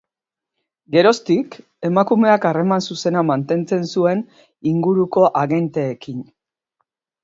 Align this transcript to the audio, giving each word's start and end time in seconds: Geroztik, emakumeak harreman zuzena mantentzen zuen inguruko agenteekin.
Geroztik, 0.95 1.57
emakumeak 1.91 2.49
harreman 2.53 2.85
zuzena 2.89 3.25
mantentzen 3.31 3.87
zuen 3.95 4.27
inguruko 4.75 5.31
agenteekin. 5.47 6.31